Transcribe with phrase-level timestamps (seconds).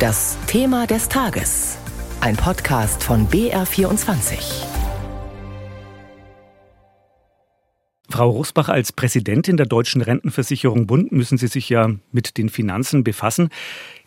[0.00, 1.76] Das Thema des Tages.
[2.22, 4.64] Ein Podcast von BR24.
[8.08, 13.04] Frau Rusbach, als Präsidentin der Deutschen Rentenversicherung Bund müssen Sie sich ja mit den Finanzen
[13.04, 13.50] befassen.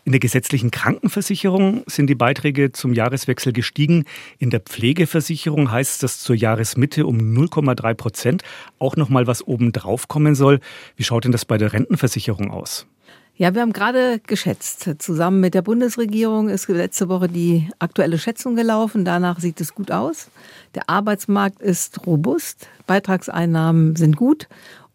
[0.02, 4.04] In der gesetzlichen Krankenversicherung sind die Beiträge zum Jahreswechsel gestiegen.
[4.38, 8.42] In der Pflegeversicherung heißt das zur Jahresmitte um 0,3 Prozent
[8.80, 10.58] auch noch mal was obendrauf kommen soll.
[10.96, 12.88] Wie schaut denn das bei der Rentenversicherung aus?
[13.36, 14.88] Ja, wir haben gerade geschätzt.
[15.00, 19.04] Zusammen mit der Bundesregierung ist letzte Woche die aktuelle Schätzung gelaufen.
[19.04, 20.28] Danach sieht es gut aus.
[20.76, 24.48] Der Arbeitsmarkt ist robust, Beitragseinnahmen sind gut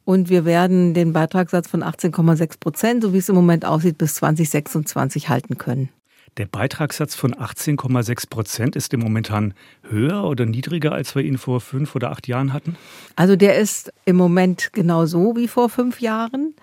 [0.05, 4.15] und wir werden den Beitragssatz von 18,6 Prozent, so wie es im Moment aussieht, bis
[4.15, 5.89] 2026 halten können.
[6.37, 9.53] Der Beitragssatz von 18,6 Prozent ist im momentan
[9.89, 12.77] höher oder niedriger, als wir ihn vor fünf oder acht Jahren hatten?
[13.17, 16.53] Also der ist im Moment genauso wie vor fünf Jahren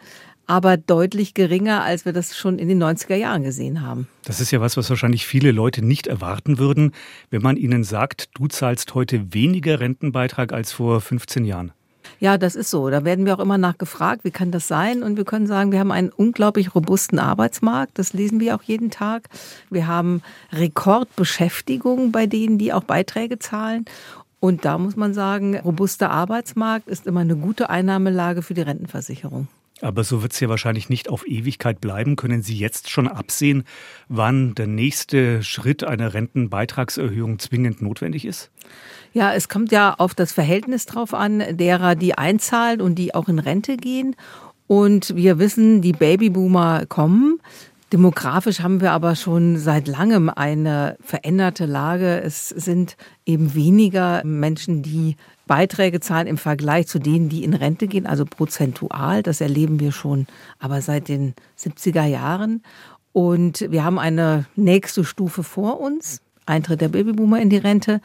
[0.47, 4.09] aber deutlich geringer, als wir das schon in den 90er Jahren gesehen haben.
[4.25, 6.93] Das ist ja was, was wahrscheinlich viele Leute nicht erwarten würden,
[7.31, 11.73] wenn man ihnen sagt, du zahlst heute weniger Rentenbeitrag als vor 15 Jahren.
[12.19, 12.89] Ja, das ist so.
[12.89, 15.03] Da werden wir auch immer nachgefragt, wie kann das sein?
[15.03, 17.99] Und wir können sagen, wir haben einen unglaublich robusten Arbeitsmarkt.
[17.99, 19.29] Das lesen wir auch jeden Tag.
[19.71, 23.85] Wir haben Rekordbeschäftigung bei denen, die auch Beiträge zahlen.
[24.41, 29.49] Und da muss man sagen, robuster Arbeitsmarkt ist immer eine gute Einnahmelage für die Rentenversicherung.
[29.83, 32.17] Aber so wird es ja wahrscheinlich nicht auf Ewigkeit bleiben.
[32.17, 33.65] Können Sie jetzt schon absehen,
[34.09, 38.51] wann der nächste Schritt einer Rentenbeitragserhöhung zwingend notwendig ist?
[39.13, 43.29] Ja, es kommt ja auf das Verhältnis drauf an, derer, die einzahlen und die auch
[43.29, 44.17] in Rente gehen.
[44.67, 47.41] Und wir wissen, die Babyboomer kommen.
[47.93, 52.21] Demografisch haben wir aber schon seit langem eine veränderte Lage.
[52.21, 57.87] Es sind eben weniger Menschen, die Beiträge zahlen im Vergleich zu denen, die in Rente
[57.87, 59.23] gehen, also prozentual.
[59.23, 60.27] Das erleben wir schon
[60.59, 62.65] aber seit den 70er Jahren.
[63.13, 68.01] Und wir haben eine nächste Stufe vor uns, Eintritt der Babyboomer in die Rente.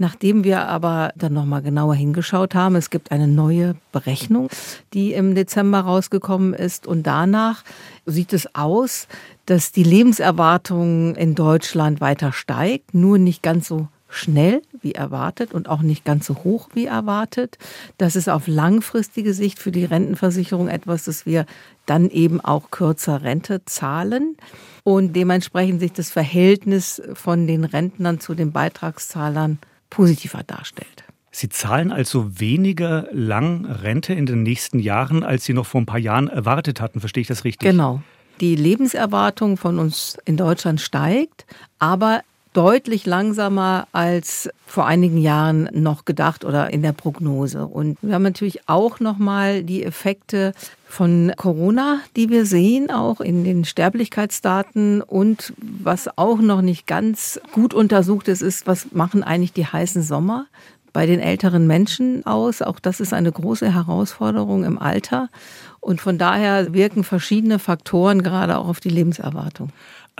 [0.00, 4.48] Nachdem wir aber dann nochmal genauer hingeschaut haben, es gibt eine neue Berechnung,
[4.94, 6.86] die im Dezember rausgekommen ist.
[6.86, 7.64] Und danach
[8.06, 9.08] sieht es aus,
[9.44, 15.68] dass die Lebenserwartung in Deutschland weiter steigt, nur nicht ganz so schnell wie erwartet und
[15.68, 17.58] auch nicht ganz so hoch wie erwartet.
[17.98, 21.44] Das ist auf langfristige Sicht für die Rentenversicherung etwas, dass wir
[21.84, 24.38] dann eben auch kürzer Rente zahlen
[24.82, 29.58] und dementsprechend sich das Verhältnis von den Rentnern zu den Beitragszahlern
[29.90, 31.04] positiver darstellt.
[31.32, 35.86] Sie zahlen also weniger lang Rente in den nächsten Jahren, als Sie noch vor ein
[35.86, 37.00] paar Jahren erwartet hatten.
[37.00, 37.68] Verstehe ich das richtig?
[37.68, 38.02] Genau.
[38.40, 41.44] Die Lebenserwartung von uns in Deutschland steigt,
[41.78, 47.66] aber deutlich langsamer als vor einigen Jahren noch gedacht oder in der Prognose.
[47.66, 50.52] Und wir haben natürlich auch noch mal die Effekte
[50.86, 55.00] von Corona, die wir sehen, auch in den Sterblichkeitsdaten.
[55.02, 60.02] Und was auch noch nicht ganz gut untersucht ist, ist, was machen eigentlich die heißen
[60.02, 60.46] Sommer
[60.92, 62.62] bei den älteren Menschen aus.
[62.62, 65.28] Auch das ist eine große Herausforderung im Alter.
[65.80, 69.70] Und von daher wirken verschiedene Faktoren gerade auch auf die Lebenserwartung.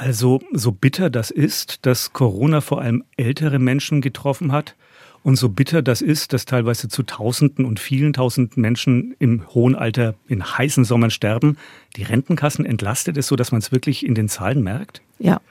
[0.01, 4.75] Also so bitter das ist, dass Corona vor allem ältere Menschen getroffen hat
[5.23, 9.75] und so bitter das ist, dass teilweise zu Tausenden und vielen Tausenden Menschen im hohen
[9.75, 11.59] Alter in heißen Sommern sterben,
[11.97, 15.03] die Rentenkassen entlastet es so, dass man es wirklich in den Zahlen merkt?
[15.19, 15.43] Ja,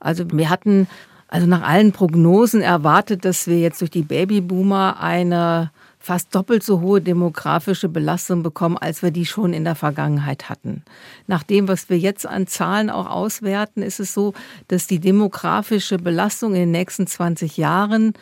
[0.00, 0.86] also wir hatten
[1.26, 5.70] also nach allen Prognosen erwartet, dass wir jetzt durch die Babyboomer eine
[6.08, 10.82] fast doppelt so hohe demografische Belastung bekommen, als wir die schon in der Vergangenheit hatten.
[11.26, 14.32] Nach dem, was wir jetzt an Zahlen auch auswerten, ist es so,
[14.68, 18.14] dass die demografische Belastung in den nächsten 20 Jahren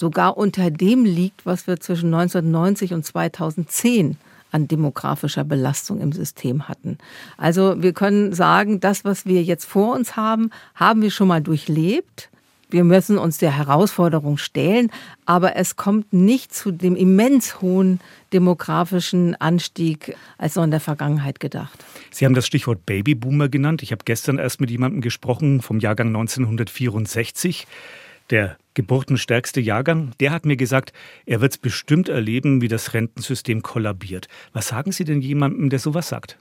[0.00, 4.16] sogar unter dem liegt, was wir zwischen 1990 und 2010
[4.50, 6.98] an demografischer Belastung im System hatten.
[7.36, 11.40] Also wir können sagen, das, was wir jetzt vor uns haben, haben wir schon mal
[11.40, 12.30] durchlebt
[12.70, 14.90] wir müssen uns der Herausforderung stellen,
[15.24, 18.00] aber es kommt nicht zu dem immens hohen
[18.32, 21.84] demografischen Anstieg als noch in der Vergangenheit gedacht.
[22.10, 23.82] Sie haben das Stichwort Babyboomer genannt.
[23.82, 27.66] Ich habe gestern erst mit jemandem gesprochen vom Jahrgang 1964
[28.30, 30.92] der geburtenstärkste Jahrgang, der hat mir gesagt,
[31.26, 34.28] er wird es bestimmt erleben, wie das Rentensystem kollabiert.
[34.52, 36.36] Was sagen Sie denn jemandem, der sowas sagt?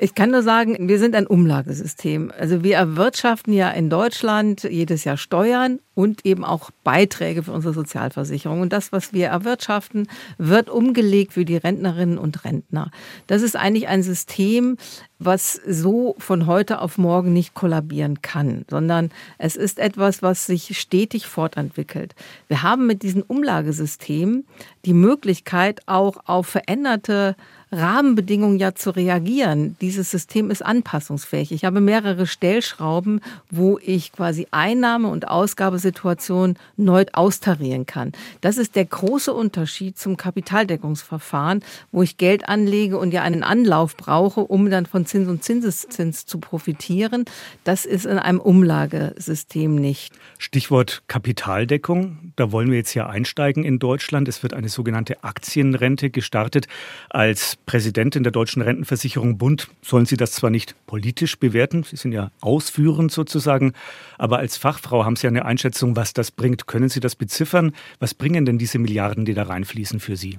[0.00, 2.32] Ich kann nur sagen, wir sind ein Umlagesystem.
[2.36, 7.72] Also wir erwirtschaften ja in Deutschland jedes Jahr Steuern und eben auch Beiträge für unsere
[7.72, 8.60] Sozialversicherung.
[8.60, 12.90] Und das, was wir erwirtschaften, wird umgelegt für die Rentnerinnen und Rentner.
[13.28, 14.78] Das ist eigentlich ein System,
[15.20, 20.76] was so von heute auf morgen nicht kollabieren kann, sondern es ist etwas, was sich
[20.76, 22.16] stetig fortentwickelt.
[22.48, 24.44] Wir haben mit diesem Umlagesystem
[24.84, 27.36] die Möglichkeit, auch auf veränderte
[27.74, 29.76] Rahmenbedingungen ja zu reagieren.
[29.80, 31.52] Dieses System ist anpassungsfähig.
[31.52, 38.12] Ich habe mehrere Stellschrauben, wo ich quasi Einnahme- und Ausgabesituationen neu austarieren kann.
[38.40, 41.62] Das ist der große Unterschied zum Kapitaldeckungsverfahren,
[41.92, 46.26] wo ich Geld anlege und ja einen Anlauf brauche, um dann von Zins und Zinseszins
[46.26, 47.24] zu profitieren.
[47.64, 50.14] Das ist in einem Umlagesystem nicht.
[50.38, 52.32] Stichwort Kapitaldeckung.
[52.36, 54.28] Da wollen wir jetzt ja einsteigen in Deutschland.
[54.28, 56.66] Es wird eine sogenannte Aktienrente gestartet.
[57.10, 62.12] Als Präsidentin der Deutschen Rentenversicherung Bund sollen Sie das zwar nicht politisch bewerten, Sie sind
[62.12, 63.72] ja ausführend sozusagen,
[64.18, 66.66] aber als Fachfrau haben Sie eine Einschätzung, was das bringt.
[66.66, 67.72] Können Sie das beziffern?
[67.98, 70.38] Was bringen denn diese Milliarden, die da reinfließen für Sie?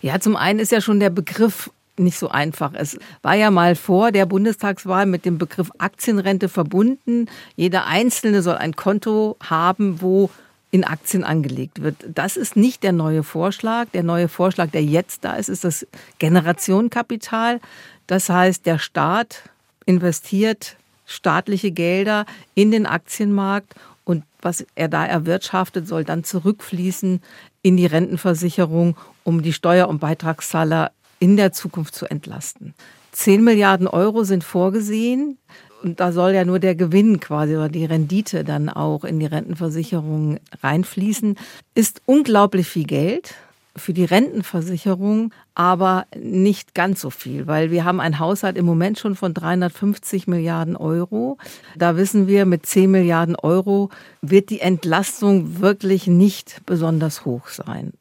[0.00, 2.72] Ja, zum einen ist ja schon der Begriff nicht so einfach.
[2.74, 7.26] Es war ja mal vor der Bundestagswahl mit dem Begriff Aktienrente verbunden.
[7.56, 10.30] Jeder Einzelne soll ein Konto haben, wo
[10.70, 11.96] in Aktien angelegt wird.
[12.06, 13.88] Das ist nicht der neue Vorschlag.
[13.94, 15.86] Der neue Vorschlag, der jetzt da ist, ist das
[16.18, 17.60] Generationenkapital.
[18.06, 19.48] Das heißt, der Staat
[19.84, 20.76] investiert
[21.06, 23.74] staatliche Gelder in den Aktienmarkt
[24.04, 27.20] und was er da erwirtschaftet, soll dann zurückfließen
[27.62, 32.74] in die Rentenversicherung, um die Steuer- und Beitragszahler in der Zukunft zu entlasten.
[33.12, 35.38] 10 Milliarden Euro sind vorgesehen.
[35.82, 39.26] Und da soll ja nur der Gewinn quasi oder die Rendite dann auch in die
[39.26, 41.36] Rentenversicherung reinfließen.
[41.74, 43.34] Ist unglaublich viel Geld
[43.76, 48.98] für die Rentenversicherung, aber nicht ganz so viel, weil wir haben einen Haushalt im Moment
[48.98, 51.36] schon von 350 Milliarden Euro.
[51.76, 53.90] Da wissen wir, mit 10 Milliarden Euro
[54.22, 57.92] wird die Entlastung wirklich nicht besonders hoch sein.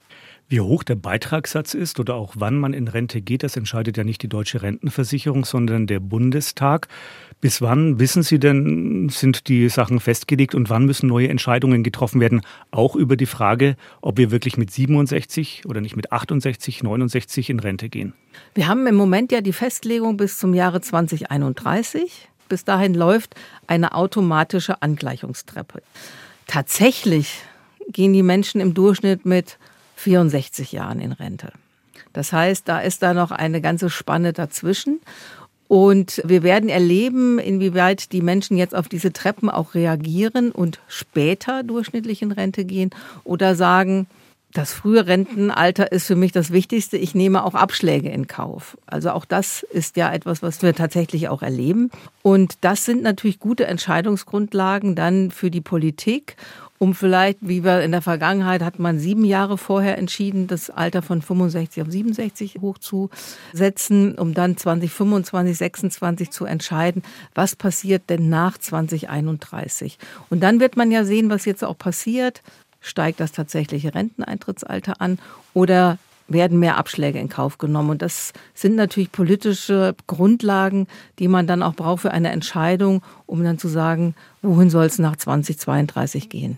[0.48, 4.04] Wie hoch der Beitragssatz ist oder auch wann man in Rente geht, das entscheidet ja
[4.04, 6.88] nicht die deutsche Rentenversicherung, sondern der Bundestag.
[7.42, 12.22] Bis wann wissen Sie denn, sind die Sachen festgelegt und wann müssen neue Entscheidungen getroffen
[12.22, 12.42] werden?
[12.70, 17.60] Auch über die Frage, ob wir wirklich mit 67 oder nicht mit 68, 69 in
[17.60, 18.14] Rente gehen.
[18.54, 22.30] Wir haben im Moment ja die Festlegung bis zum Jahre 2031.
[22.50, 23.34] Bis dahin läuft
[23.66, 25.82] eine automatische Angleichungstreppe.
[26.46, 27.42] Tatsächlich
[27.88, 29.58] gehen die Menschen im Durchschnitt mit
[30.06, 31.52] 64 Jahren in Rente.
[32.14, 35.02] Das heißt, da ist da noch eine ganze Spanne dazwischen.
[35.68, 41.64] Und wir werden erleben, inwieweit die Menschen jetzt auf diese Treppen auch reagieren und später
[41.64, 42.92] durchschnittlich in Rente gehen
[43.24, 44.06] oder sagen,
[44.54, 46.98] das frühe Rentenalter ist für mich das Wichtigste.
[46.98, 48.78] Ich nehme auch Abschläge in Kauf.
[48.86, 51.90] Also auch das ist ja etwas, was wir tatsächlich auch erleben.
[52.22, 56.38] Und das sind natürlich gute Entscheidungsgrundlagen dann für die Politik
[56.78, 61.02] um vielleicht, wie wir in der Vergangenheit hat man sieben Jahre vorher entschieden, das Alter
[61.02, 68.58] von 65 auf 67 hochzusetzen, um dann 2025, 26 zu entscheiden, was passiert denn nach
[68.58, 69.98] 2031.
[70.30, 72.42] Und dann wird man ja sehen, was jetzt auch passiert.
[72.82, 75.18] Steigt das tatsächliche Renteneintrittsalter an
[75.54, 77.92] oder werden mehr Abschläge in Kauf genommen.
[77.92, 80.88] Und das sind natürlich politische Grundlagen,
[81.20, 85.00] die man dann auch braucht für eine Entscheidung, um dann zu sagen, wohin soll es
[85.00, 86.58] nach 2032 gehen.